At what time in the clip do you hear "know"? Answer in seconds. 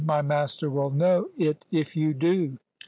0.89-1.29